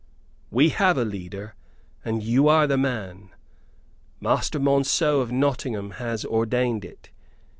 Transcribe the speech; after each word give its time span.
"We 0.49 0.69
have 0.69 0.97
a 0.97 1.05
leader, 1.05 1.53
and 2.03 2.23
you 2.23 2.47
are 2.47 2.65
the 2.65 2.75
man! 2.75 3.29
Master 4.19 4.59
Monceux 4.59 5.21
of 5.21 5.31
Nottingham 5.31 5.91
has 6.01 6.25
ordained 6.25 6.83
it. 6.83 7.11